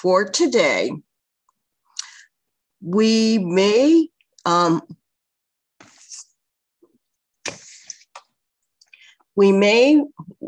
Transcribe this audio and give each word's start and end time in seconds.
for 0.00 0.24
today, 0.24 0.92
we 2.80 3.38
may 3.38 4.08
um, 4.46 4.80
we 9.34 9.52
may 9.52 10.02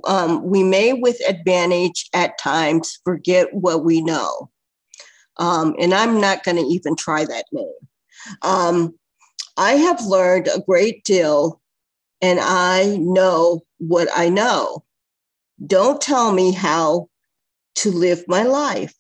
um, 0.05 0.45
we 0.45 0.63
may 0.63 0.93
with 0.93 1.21
advantage 1.29 2.09
at 2.15 2.39
times 2.39 3.01
forget 3.05 3.53
what 3.53 3.85
we 3.85 4.01
know. 4.01 4.51
Um, 5.37 5.75
and 5.81 5.95
i'm 5.95 6.21
not 6.21 6.45
going 6.45 6.59
to 6.59 6.63
even 6.65 6.97
try 6.97 7.25
that 7.25 7.47
name. 7.53 7.73
Um, 8.43 8.95
i 9.57 9.73
have 9.73 10.05
learned 10.05 10.49
a 10.49 10.61
great 10.61 11.03
deal 11.05 11.61
and 12.21 12.39
i 12.41 12.97
know 13.01 13.63
what 13.79 14.09
i 14.15 14.29
know. 14.29 14.85
Don't 15.67 16.01
tell 16.01 16.33
me 16.33 16.53
how 16.53 17.09
to 17.77 17.91
live 17.91 18.25
my 18.29 18.43
life 18.43 18.95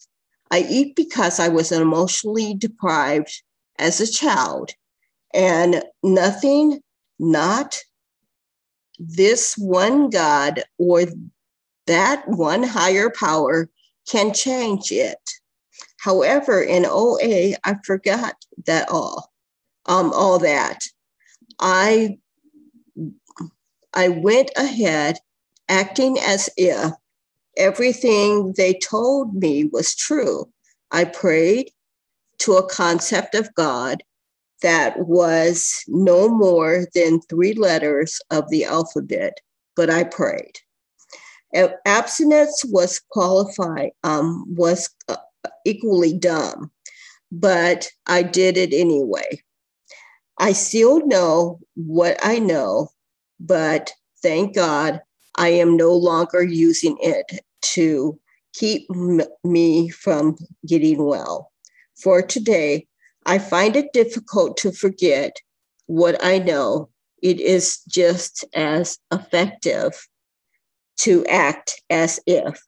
i 0.50 0.60
eat 0.68 0.94
because 0.96 1.40
i 1.40 1.48
was 1.48 1.72
emotionally 1.72 2.54
deprived 2.54 3.42
as 3.78 4.00
a 4.00 4.10
child 4.10 4.72
and 5.32 5.82
nothing 6.02 6.80
not 7.18 7.78
this 9.00 9.56
one 9.56 10.10
God 10.10 10.62
or 10.78 11.04
that 11.86 12.28
one 12.28 12.62
higher 12.62 13.10
power 13.10 13.68
can 14.08 14.34
change 14.34 14.92
it. 14.92 15.18
However, 15.98 16.62
in 16.62 16.84
OA, 16.86 17.54
I 17.64 17.76
forgot 17.84 18.34
that 18.66 18.90
all, 18.90 19.30
um, 19.86 20.12
all 20.14 20.38
that. 20.40 20.80
I 21.58 22.18
I 23.92 24.08
went 24.08 24.50
ahead 24.56 25.18
acting 25.68 26.16
as 26.18 26.48
if 26.56 26.92
everything 27.56 28.54
they 28.56 28.74
told 28.74 29.34
me 29.34 29.64
was 29.64 29.94
true. 29.94 30.50
I 30.90 31.04
prayed 31.04 31.70
to 32.38 32.54
a 32.54 32.68
concept 32.68 33.34
of 33.34 33.54
God 33.54 34.02
that 34.62 34.98
was 35.06 35.82
no 35.88 36.28
more 36.28 36.86
than 36.94 37.20
three 37.22 37.54
letters 37.54 38.20
of 38.30 38.48
the 38.50 38.64
alphabet, 38.64 39.38
but 39.76 39.90
I 39.90 40.04
prayed. 40.04 40.58
Abstinence 41.86 42.64
was 42.68 43.00
qualified, 43.10 43.90
um, 44.04 44.44
was 44.48 44.90
uh, 45.08 45.16
equally 45.64 46.16
dumb, 46.16 46.70
but 47.32 47.88
I 48.06 48.22
did 48.22 48.56
it 48.56 48.72
anyway. 48.72 49.42
I 50.38 50.52
still 50.52 51.06
know 51.06 51.60
what 51.74 52.18
I 52.22 52.38
know, 52.38 52.88
but 53.40 53.92
thank 54.22 54.54
God 54.54 55.00
I 55.36 55.48
am 55.48 55.76
no 55.76 55.92
longer 55.94 56.42
using 56.42 56.96
it 57.00 57.40
to 57.74 58.18
keep 58.52 58.86
m- 58.90 59.22
me 59.44 59.88
from 59.88 60.36
getting 60.66 61.04
well. 61.04 61.52
For 62.02 62.22
today, 62.22 62.86
I 63.26 63.38
find 63.38 63.76
it 63.76 63.92
difficult 63.92 64.56
to 64.58 64.72
forget 64.72 65.36
what 65.86 66.22
I 66.24 66.38
know. 66.38 66.88
It 67.22 67.40
is 67.40 67.80
just 67.88 68.44
as 68.54 68.98
effective 69.12 69.92
to 70.98 71.24
act 71.26 71.80
as 71.90 72.20
if 72.26 72.60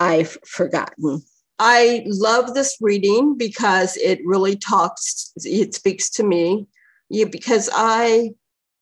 I've 0.00 0.38
forgotten. 0.46 1.22
I 1.58 2.04
love 2.06 2.54
this 2.54 2.76
reading 2.80 3.36
because 3.36 3.96
it 3.96 4.20
really 4.24 4.56
talks, 4.56 5.32
it 5.36 5.74
speaks 5.74 6.08
to 6.10 6.22
me. 6.22 6.66
Yeah, 7.10 7.24
because 7.24 7.68
I 7.72 8.30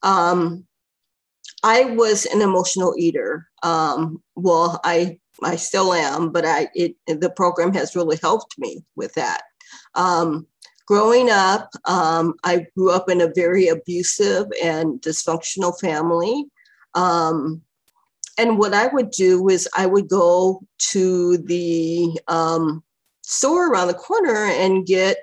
um 0.03 0.67
I 1.67 1.83
was 1.83 2.27
an 2.27 2.43
emotional 2.43 2.95
eater. 2.97 3.49
Um, 3.65 4.23
well, 4.37 4.81
I 4.85 5.19
I 5.43 5.57
still 5.57 5.93
am, 5.93 6.31
but 6.31 6.45
I 6.47 6.69
it 6.77 6.95
the 7.09 7.29
program 7.29 7.75
has 7.75 7.97
really 7.97 8.19
helped 8.23 8.57
me 8.57 8.85
with 8.95 9.13
that. 9.15 9.43
Um, 9.97 10.47
growing 10.87 11.29
up, 11.29 11.71
um, 11.87 12.35
I 12.45 12.67
grew 12.77 12.93
up 12.93 13.11
in 13.11 13.21
a 13.21 13.33
very 13.35 13.67
abusive 13.67 14.47
and 14.63 15.03
dysfunctional 15.03 15.79
family. 15.81 16.45
Um, 16.95 17.63
and 18.39 18.59
what 18.59 18.73
I 18.73 18.87
would 18.87 19.11
do 19.11 19.49
is 19.49 19.69
I 19.77 19.87
would 19.87 20.09
go 20.09 20.63
to 20.93 21.39
the 21.39 22.17
um, 22.29 22.85
store 23.23 23.73
around 23.73 23.89
the 23.89 23.95
corner 23.95 24.45
and 24.45 24.87
get 24.87 25.19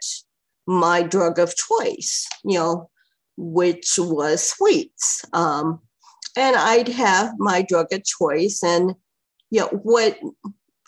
my 0.68 1.04
drug 1.04 1.40
of 1.40 1.56
choice, 1.56 2.28
you 2.44 2.60
know, 2.60 2.90
which 3.38 3.94
was 3.98 4.44
sweets. 4.44 5.24
Um, 5.32 5.80
and 6.36 6.56
I'd 6.56 6.88
have 6.90 7.34
my 7.38 7.62
drug 7.62 7.92
of 7.92 8.04
choice. 8.04 8.64
And, 8.64 8.96
you 9.50 9.62
know, 9.62 9.68
what 9.84 10.18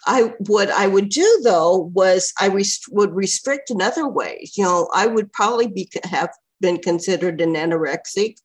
I 0.06 0.34
what 0.40 0.70
I 0.70 0.88
would 0.88 1.10
do 1.10 1.42
though 1.44 1.92
was 1.94 2.34
I 2.40 2.48
rest- 2.50 2.92
would 2.92 3.14
restrict 3.16 3.72
in 3.72 3.82
other 3.82 4.08
ways. 4.08 4.58
You 4.58 4.64
know, 4.64 4.90
I 4.94 5.08
would 5.08 5.32
probably 5.34 5.68
be 5.68 5.90
have 6.04 6.30
been 6.62 6.78
considered 6.78 7.42
an 7.42 7.54
anorexic 7.56 8.38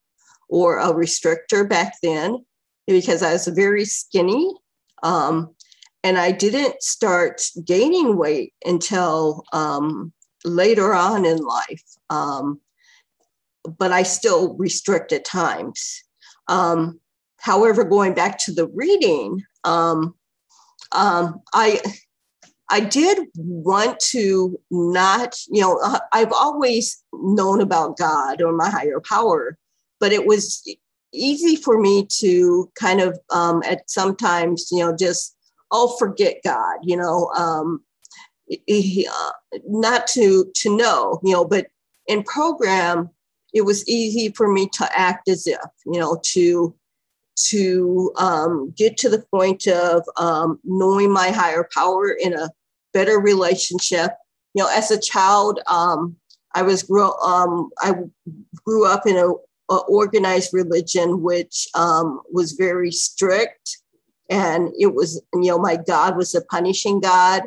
or 0.49 0.79
a 0.79 0.93
restrictor 0.93 1.69
back 1.69 1.95
then 2.03 2.45
because 2.87 3.23
I 3.23 3.33
was 3.33 3.47
very 3.49 3.85
skinny. 3.85 4.53
Um, 5.03 5.55
and 6.03 6.19
I 6.19 6.33
didn't 6.33 6.83
start 6.83 7.43
gaining 7.65 8.17
weight 8.17 8.55
until 8.65 9.45
um, 9.53 10.13
later 10.45 10.95
on 10.95 11.25
in 11.27 11.39
life. 11.39 11.85
Um, 12.09 12.61
but 13.79 13.93
I 13.93 14.03
still 14.03 14.55
restrict 14.55 15.13
at 15.13 15.25
times. 15.25 16.03
Um, 16.51 17.01
however, 17.39 17.85
going 17.85 18.13
back 18.13 18.39
to 18.41 18.53
the 18.53 18.67
reading, 18.67 19.43
um, 19.65 20.15
um, 20.93 21.41
I 21.55 21.81
I 22.69 22.81
did 22.81 23.27
want 23.37 23.99
to 24.11 24.61
not, 24.71 25.37
you 25.49 25.61
know, 25.61 25.81
uh, 25.83 26.01
I've 26.13 26.33
always 26.33 27.03
known 27.13 27.61
about 27.61 27.97
God 27.97 28.43
or 28.43 28.53
my 28.53 28.69
higher 28.69 29.01
power, 29.01 29.57
but 29.99 30.13
it 30.13 30.27
was 30.27 30.63
easy 31.13 31.57
for 31.57 31.81
me 31.81 32.07
to 32.19 32.71
kind 32.79 33.01
of 33.01 33.19
um, 33.31 33.63
at 33.65 33.89
sometimes, 33.91 34.69
you 34.71 34.79
know, 34.79 34.95
just 34.95 35.37
oh 35.73 35.97
forget 35.99 36.39
God, 36.45 36.79
you 36.83 36.97
know, 36.97 37.29
um, 37.37 37.83
uh, 38.51 39.31
not 39.69 40.07
to 40.09 40.51
to 40.55 40.77
know, 40.77 41.21
you 41.23 41.33
know, 41.33 41.45
but 41.45 41.67
in 42.07 42.23
program 42.25 43.11
it 43.53 43.63
was 43.63 43.89
easy 43.89 44.33
for 44.33 44.53
me 44.53 44.69
to 44.75 44.89
act 44.99 45.29
as 45.29 45.47
if, 45.47 45.59
you 45.87 45.99
know, 45.99 46.21
to 46.33 46.75
to 47.49 48.13
um, 48.17 48.73
get 48.77 48.97
to 48.99 49.09
the 49.09 49.25
point 49.33 49.67
of 49.67 50.05
um, 50.17 50.59
knowing 50.65 51.11
my 51.11 51.31
higher 51.31 51.69
power 51.75 52.11
in 52.11 52.35
a 52.35 52.51
better 52.93 53.19
relationship. 53.19 54.13
You 54.55 54.65
know, 54.65 54.71
as 54.71 54.91
a 54.91 55.01
child, 55.01 55.61
um, 55.67 56.17
I 56.55 56.63
was 56.63 56.83
grow 56.83 57.13
um, 57.23 57.71
I 57.79 57.95
grew 58.65 58.87
up 58.87 59.07
in 59.07 59.17
a, 59.17 59.29
a 59.73 59.79
organized 59.89 60.53
religion 60.53 61.23
which 61.23 61.69
um, 61.75 62.21
was 62.31 62.53
very 62.53 62.91
strict, 62.91 63.79
and 64.29 64.71
it 64.79 64.95
was 64.95 65.23
you 65.35 65.51
know 65.51 65.59
my 65.59 65.77
God 65.77 66.17
was 66.17 66.35
a 66.35 66.43
punishing 66.43 67.01
God. 67.01 67.45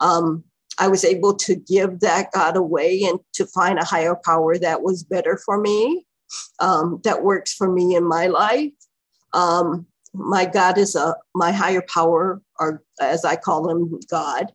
Um, 0.00 0.44
I 0.78 0.88
was 0.88 1.04
able 1.04 1.34
to 1.36 1.54
give 1.54 2.00
that 2.00 2.32
God 2.32 2.56
away 2.56 3.04
and 3.04 3.20
to 3.34 3.46
find 3.46 3.78
a 3.78 3.84
higher 3.84 4.16
power 4.24 4.58
that 4.58 4.82
was 4.82 5.02
better 5.04 5.38
for 5.44 5.60
me, 5.60 6.06
that 7.04 7.22
works 7.22 7.52
for 7.54 7.70
me 7.70 7.94
in 7.96 8.04
my 8.04 8.26
life. 8.26 8.72
Um, 9.32 9.86
my 10.14 10.44
God 10.44 10.78
is 10.78 10.94
a 10.94 11.16
my 11.34 11.52
higher 11.52 11.84
power, 11.92 12.40
or 12.58 12.82
as 13.00 13.24
I 13.24 13.36
call 13.36 13.68
him, 13.68 13.98
God, 14.10 14.52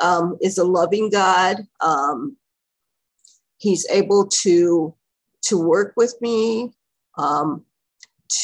um, 0.00 0.36
is 0.40 0.58
a 0.58 0.64
loving 0.64 1.10
God. 1.10 1.66
Um, 1.80 2.36
he's 3.58 3.86
able 3.90 4.26
to 4.42 4.94
to 5.42 5.58
work 5.58 5.94
with 5.96 6.14
me, 6.20 6.72
um, 7.16 7.64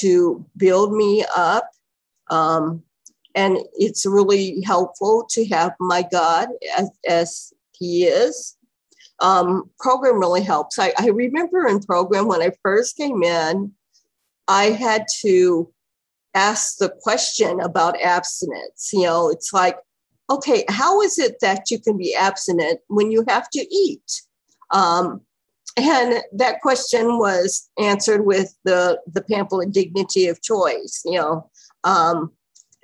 to 0.00 0.44
build 0.56 0.92
me 0.94 1.24
up, 1.36 1.70
um, 2.30 2.82
and 3.34 3.58
it's 3.74 4.06
really 4.06 4.60
helpful 4.62 5.26
to 5.30 5.44
have 5.46 5.72
my 5.80 6.04
God 6.10 6.48
as, 6.78 6.90
as 7.08 7.52
He 7.72 8.04
is. 8.04 8.56
Um, 9.20 9.70
program 9.78 10.18
really 10.18 10.42
helps. 10.42 10.78
I, 10.78 10.92
I 10.98 11.08
remember 11.08 11.66
in 11.66 11.80
program 11.80 12.26
when 12.26 12.42
I 12.42 12.50
first 12.62 12.96
came 12.96 13.22
in, 13.22 13.72
I 14.48 14.64
had 14.64 15.06
to 15.20 15.72
ask 16.34 16.78
the 16.78 16.88
question 17.00 17.60
about 17.60 18.00
abstinence. 18.00 18.90
You 18.92 19.04
know, 19.04 19.30
it's 19.30 19.52
like, 19.52 19.76
okay, 20.30 20.64
how 20.68 21.00
is 21.00 21.18
it 21.18 21.38
that 21.40 21.70
you 21.70 21.78
can 21.78 21.96
be 21.96 22.14
abstinent 22.14 22.80
when 22.88 23.10
you 23.10 23.24
have 23.28 23.48
to 23.50 23.74
eat? 23.74 24.22
Um, 24.70 25.20
and 25.76 26.22
that 26.32 26.60
question 26.60 27.18
was 27.18 27.68
answered 27.78 28.24
with 28.24 28.54
the, 28.64 29.00
the 29.12 29.22
pamphlet 29.22 29.72
dignity 29.72 30.28
of 30.28 30.42
choice, 30.42 31.02
you 31.04 31.18
know, 31.18 31.50
um, 31.82 32.32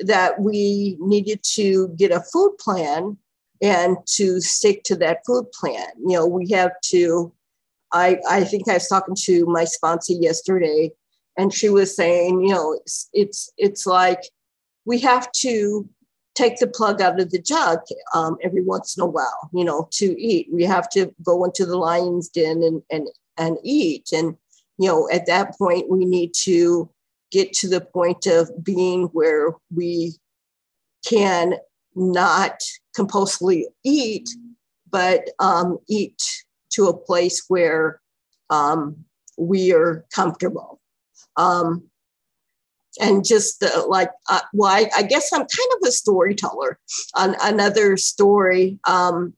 that 0.00 0.40
we 0.40 0.96
needed 1.00 1.42
to 1.54 1.88
get 1.96 2.10
a 2.10 2.20
food 2.20 2.56
plan 2.58 3.16
and 3.62 3.96
to 4.06 4.40
stick 4.40 4.82
to 4.84 4.96
that 4.96 5.18
food 5.26 5.50
plan. 5.52 5.88
You 5.98 6.16
know, 6.16 6.26
we 6.26 6.50
have 6.52 6.72
to, 6.86 7.32
I, 7.92 8.18
I 8.28 8.44
think 8.44 8.68
I 8.68 8.74
was 8.74 8.88
talking 8.88 9.16
to 9.24 9.44
my 9.46 9.64
sponsor 9.64 10.14
yesterday 10.14 10.92
and 11.36 11.52
she 11.52 11.68
was 11.68 11.94
saying, 11.94 12.42
you 12.42 12.54
know, 12.54 12.72
it's 12.72 13.08
it's, 13.12 13.50
it's 13.58 13.86
like 13.86 14.22
we 14.84 14.98
have 15.00 15.30
to 15.32 15.88
take 16.34 16.58
the 16.58 16.66
plug 16.66 17.02
out 17.02 17.20
of 17.20 17.30
the 17.30 17.40
jug 17.40 17.80
um, 18.14 18.36
every 18.42 18.62
once 18.62 18.96
in 18.96 19.02
a 19.02 19.06
while, 19.06 19.50
you 19.52 19.64
know, 19.64 19.88
to 19.92 20.18
eat. 20.20 20.48
We 20.50 20.64
have 20.64 20.88
to 20.90 21.12
go 21.22 21.44
into 21.44 21.66
the 21.66 21.76
lion's 21.76 22.28
den 22.28 22.62
and, 22.62 22.82
and, 22.90 23.08
and 23.36 23.58
eat. 23.62 24.10
And, 24.12 24.36
you 24.78 24.88
know, 24.88 25.08
at 25.12 25.26
that 25.26 25.58
point, 25.58 25.90
we 25.90 26.04
need 26.04 26.32
to 26.44 26.88
get 27.30 27.52
to 27.54 27.68
the 27.68 27.80
point 27.80 28.26
of 28.26 28.50
being 28.62 29.04
where 29.06 29.52
we 29.74 30.14
can 31.06 31.54
not 31.94 32.60
compulsively 32.96 33.64
eat, 33.84 34.28
but 34.90 35.30
um, 35.38 35.78
eat 35.88 36.20
to 36.70 36.86
a 36.86 36.96
place 36.96 37.44
where 37.48 38.00
um, 38.50 38.96
we 39.38 39.72
are 39.72 40.04
comfortable. 40.14 40.80
Um, 41.36 41.84
and 43.00 43.24
just 43.24 43.62
uh, 43.62 43.86
like, 43.86 44.10
uh, 44.28 44.40
well, 44.52 44.72
I, 44.72 44.90
I, 44.96 45.02
guess 45.02 45.32
I'm 45.32 45.40
kind 45.40 45.70
of 45.76 45.88
a 45.88 45.92
storyteller. 45.92 46.78
On 47.14 47.36
another 47.40 47.96
story, 47.96 48.78
um, 48.86 49.34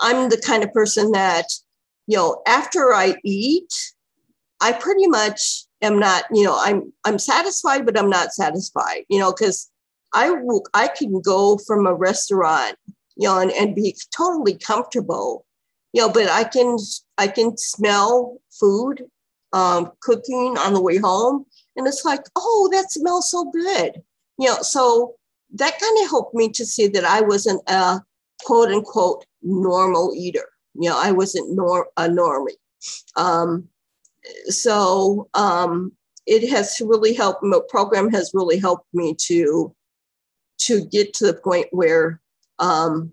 I'm 0.00 0.28
the 0.28 0.38
kind 0.38 0.62
of 0.62 0.72
person 0.72 1.12
that, 1.12 1.46
you 2.06 2.16
know, 2.16 2.42
after 2.46 2.94
I 2.94 3.16
eat, 3.24 3.72
I 4.60 4.72
pretty 4.72 5.08
much 5.08 5.65
am 5.82 5.98
not, 5.98 6.24
you 6.32 6.44
know, 6.44 6.56
I'm 6.58 6.92
I'm 7.04 7.18
satisfied, 7.18 7.86
but 7.86 7.98
I'm 7.98 8.10
not 8.10 8.32
satisfied, 8.32 9.04
you 9.08 9.18
know, 9.18 9.32
because 9.32 9.70
I 10.12 10.30
will 10.30 10.64
I 10.74 10.88
can 10.88 11.20
go 11.20 11.58
from 11.58 11.86
a 11.86 11.94
restaurant, 11.94 12.76
you 13.16 13.28
know, 13.28 13.38
and, 13.38 13.50
and 13.52 13.74
be 13.74 13.96
totally 14.16 14.54
comfortable, 14.54 15.44
you 15.92 16.02
know, 16.02 16.10
but 16.10 16.28
I 16.28 16.44
can 16.44 16.76
I 17.18 17.28
can 17.28 17.56
smell 17.56 18.38
food 18.58 19.04
um, 19.52 19.92
cooking 20.00 20.56
on 20.58 20.74
the 20.74 20.82
way 20.82 20.98
home, 20.98 21.46
and 21.76 21.86
it's 21.86 22.04
like, 22.04 22.22
oh, 22.36 22.68
that 22.72 22.90
smells 22.90 23.30
so 23.30 23.50
good, 23.50 24.02
you 24.38 24.48
know. 24.48 24.58
So 24.62 25.14
that 25.54 25.78
kind 25.80 26.04
of 26.04 26.10
helped 26.10 26.34
me 26.34 26.50
to 26.50 26.66
see 26.66 26.88
that 26.88 27.04
I 27.04 27.20
wasn't 27.20 27.62
a 27.68 28.00
quote 28.44 28.70
unquote 28.70 29.24
normal 29.42 30.12
eater. 30.14 30.48
You 30.74 30.90
know, 30.90 31.00
I 31.00 31.12
wasn't 31.12 31.54
nor 31.54 31.88
a 31.96 32.08
normie. 32.08 32.56
Um, 33.16 33.68
so 34.48 35.28
um, 35.34 35.92
it 36.26 36.48
has 36.50 36.80
really 36.84 37.14
helped. 37.14 37.42
The 37.42 37.62
program 37.68 38.10
has 38.10 38.32
really 38.34 38.58
helped 38.58 38.86
me 38.92 39.14
to 39.26 39.74
to 40.58 40.84
get 40.86 41.12
to 41.14 41.26
the 41.26 41.34
point 41.34 41.66
where 41.70 42.20
um, 42.58 43.12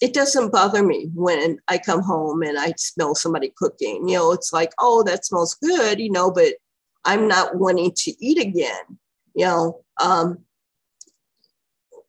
it 0.00 0.14
doesn't 0.14 0.52
bother 0.52 0.82
me 0.82 1.10
when 1.14 1.58
I 1.68 1.78
come 1.78 2.02
home 2.02 2.42
and 2.42 2.58
I 2.58 2.74
smell 2.76 3.14
somebody 3.14 3.52
cooking. 3.56 4.08
You 4.08 4.16
know, 4.16 4.32
it's 4.32 4.52
like, 4.52 4.72
oh, 4.80 5.02
that 5.04 5.24
smells 5.24 5.54
good, 5.54 6.00
you 6.00 6.10
know, 6.10 6.30
but 6.30 6.54
I'm 7.04 7.28
not 7.28 7.56
wanting 7.56 7.92
to 7.96 8.12
eat 8.24 8.38
again. 8.38 8.98
You 9.34 9.46
know, 9.46 9.84
um, 10.02 10.38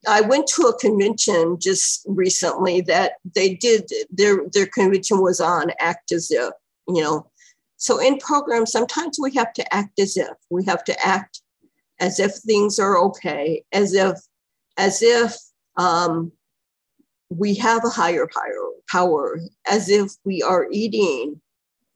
I 0.07 0.21
went 0.21 0.47
to 0.47 0.63
a 0.63 0.79
convention 0.79 1.57
just 1.59 2.05
recently 2.07 2.81
that 2.81 3.13
they 3.35 3.55
did 3.55 3.89
their 4.11 4.41
their 4.51 4.67
convention 4.67 5.21
was 5.21 5.39
on 5.39 5.71
act 5.79 6.11
as 6.11 6.29
if, 6.29 6.53
you 6.87 7.01
know, 7.01 7.29
so 7.83 7.99
in 7.99 8.17
programs, 8.17 8.71
sometimes 8.71 9.17
we 9.21 9.33
have 9.33 9.51
to 9.55 9.73
act 9.75 9.99
as 9.99 10.15
if 10.15 10.37
we 10.49 10.63
have 10.63 10.85
to 10.85 11.05
act 11.05 11.41
as 11.99 12.17
if 12.17 12.31
things 12.35 12.79
are 12.79 12.97
okay, 12.97 13.65
as 13.73 13.93
if 13.93 14.17
as 14.77 15.01
if 15.01 15.35
um, 15.75 16.31
we 17.27 17.53
have 17.55 17.83
a 17.83 17.89
higher 17.89 18.25
higher 18.33 18.69
power, 18.89 19.37
as 19.69 19.89
if 19.89 20.13
we 20.23 20.41
are 20.41 20.67
eating 20.71 21.41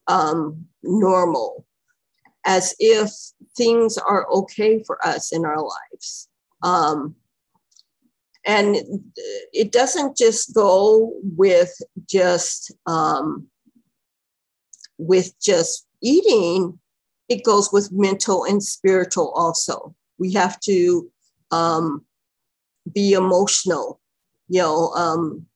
um, 0.08 0.66
normal, 0.82 1.64
as 2.44 2.74
if 2.78 3.10
things 3.56 3.96
are 3.96 4.30
okay 4.30 4.82
for 4.82 5.02
us 5.06 5.32
in 5.32 5.46
our 5.46 5.62
lives. 5.62 6.28
Um, 6.62 7.16
and 8.44 8.76
it 9.54 9.72
doesn't 9.72 10.18
just 10.18 10.54
go 10.54 11.14
with 11.22 11.72
just 12.06 12.72
um, 12.84 13.48
with 14.98 15.32
just 15.40 15.86
eating, 16.02 16.78
it 17.28 17.44
goes 17.44 17.72
with 17.72 17.92
mental 17.92 18.44
and 18.44 18.62
spiritual 18.62 19.30
also. 19.30 19.94
We 20.18 20.32
have 20.32 20.58
to 20.60 21.10
um, 21.50 22.04
be 22.92 23.12
emotional, 23.12 24.00
you 24.48 24.60
know, 24.60 24.88
um, 24.90 25.46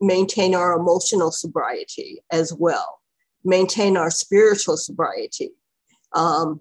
maintain 0.00 0.54
our 0.54 0.78
emotional 0.78 1.30
sobriety 1.30 2.22
as 2.30 2.52
well, 2.52 3.00
maintain 3.44 3.96
our 3.96 4.10
spiritual 4.10 4.76
sobriety, 4.76 5.52
um, 6.12 6.60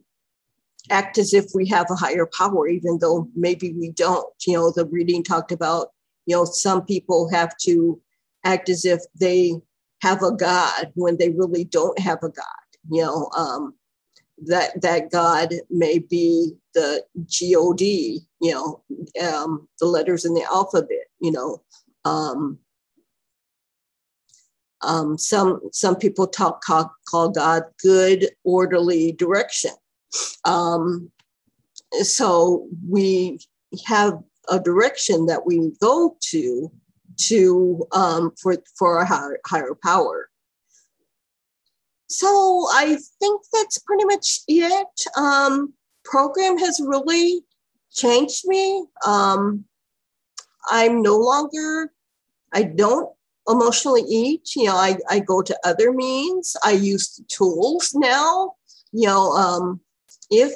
act 0.90 1.18
as 1.18 1.34
if 1.34 1.46
we 1.54 1.68
have 1.68 1.88
a 1.90 1.96
higher 1.96 2.28
power, 2.38 2.68
even 2.68 3.00
though 3.00 3.28
maybe 3.36 3.74
we 3.74 3.90
don't. 3.92 4.28
You 4.46 4.54
know, 4.54 4.72
the 4.72 4.86
reading 4.86 5.24
talked 5.24 5.52
about, 5.52 5.90
you 6.26 6.36
know, 6.36 6.46
some 6.46 6.86
people 6.86 7.30
have 7.30 7.58
to 7.64 8.00
act 8.44 8.70
as 8.70 8.86
if 8.86 9.02
they 9.20 9.56
have 10.02 10.22
a 10.24 10.32
God 10.32 10.92
when 10.96 11.18
they 11.18 11.30
really 11.30 11.64
don't 11.64 11.98
have 12.00 12.20
a 12.24 12.30
God. 12.30 12.46
You 12.90 13.04
know, 13.04 13.30
um, 13.38 13.74
that 14.46 14.82
that 14.82 15.12
God 15.12 15.54
may 15.70 16.00
be 16.00 16.54
the 16.74 17.04
God. 17.28 18.26
You 18.42 18.54
know, 18.54 18.84
um, 19.22 19.68
the 19.80 19.86
letters 19.86 20.26
in 20.26 20.34
the 20.34 20.44
alphabet. 20.44 21.08
You 21.20 21.32
know, 21.32 21.62
um, 22.04 22.60
um, 24.82 25.18
some 25.18 25.62
some 25.72 25.96
people 25.96 26.28
talk 26.28 26.64
call, 26.64 26.94
call 27.10 27.30
God 27.30 27.64
good, 27.82 28.30
orderly 28.44 29.14
direction. 29.14 29.72
Um, 30.44 31.12
so 32.02 32.68
we 32.88 33.40
have 33.86 34.20
a 34.50 34.60
direction 34.60 35.26
that 35.26 35.46
we 35.46 35.72
go 35.82 36.18
to 36.30 36.72
to 37.18 37.86
um, 37.92 38.32
for 38.42 38.58
for 38.78 39.00
a 39.00 39.06
higher, 39.06 39.40
higher 39.46 39.76
power. 39.84 40.30
So 42.08 42.68
I 42.72 42.98
think 43.20 43.42
that's 43.52 43.80
pretty 43.80 44.06
much 44.06 44.42
it. 44.48 44.88
Um, 45.18 45.74
program 46.04 46.58
has 46.60 46.80
really 46.84 47.42
changed 47.92 48.48
me. 48.48 48.86
Um, 49.06 49.66
I'm 50.70 51.02
no 51.02 51.18
longer. 51.18 51.92
I 52.54 52.64
don't 52.64 53.10
emotionally 53.48 54.04
eat. 54.08 54.56
You 54.56 54.66
know, 54.66 54.76
I, 54.76 54.98
I 55.10 55.20
go 55.20 55.42
to 55.42 55.60
other 55.64 55.92
means. 55.92 56.56
I 56.64 56.72
use 56.72 57.22
tools 57.28 57.92
now. 57.94 58.54
You 58.92 59.08
know, 59.08 59.32
um, 59.32 59.82
if 60.30 60.54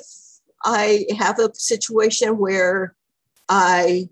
I 0.64 1.06
have 1.18 1.40
a 1.40 1.54
situation 1.54 2.38
where 2.38 2.96
I 3.48 4.10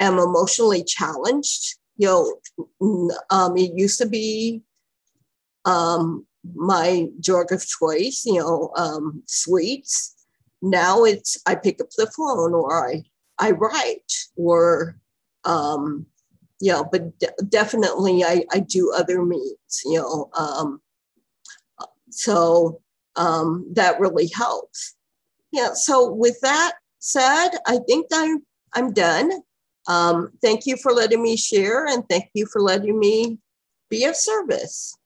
am 0.00 0.18
emotionally 0.18 0.82
challenged. 0.82 1.76
You 1.96 2.40
know, 2.80 3.20
um, 3.30 3.56
it 3.56 3.72
used 3.74 3.98
to 3.98 4.06
be 4.06 4.62
um, 5.64 6.26
my 6.54 7.08
drug 7.20 7.52
of 7.52 7.66
choice, 7.66 8.24
you 8.24 8.40
know, 8.40 8.72
um, 8.76 9.22
sweets. 9.26 10.16
Now 10.62 11.04
it's 11.04 11.38
I 11.46 11.54
pick 11.54 11.80
up 11.80 11.90
the 11.96 12.06
phone 12.06 12.54
or 12.54 12.88
I 12.88 13.04
I 13.38 13.52
write 13.52 14.12
or 14.36 14.96
um, 15.44 16.06
you 16.60 16.72
know, 16.72 16.84
but 16.90 17.18
de- 17.18 17.44
definitely 17.48 18.22
I, 18.22 18.44
I 18.52 18.60
do 18.60 18.92
other 18.94 19.24
means, 19.24 19.82
you 19.84 19.98
know. 19.98 20.30
Um, 20.34 20.80
so 22.10 22.80
um, 23.16 23.66
that 23.72 23.98
really 23.98 24.30
helps. 24.34 24.94
Yeah. 25.52 25.72
So 25.74 26.12
with 26.12 26.38
that 26.42 26.72
said, 26.98 27.50
I 27.66 27.78
think 27.86 28.06
I'm 28.12 28.44
I'm 28.74 28.92
done. 28.92 29.30
Um, 29.90 30.30
thank 30.40 30.66
you 30.66 30.76
for 30.76 30.92
letting 30.92 31.20
me 31.20 31.36
share 31.36 31.84
and 31.84 32.08
thank 32.08 32.26
you 32.32 32.46
for 32.46 32.62
letting 32.62 32.96
me 32.96 33.38
be 33.88 34.04
of 34.04 34.14
service. 34.14 34.96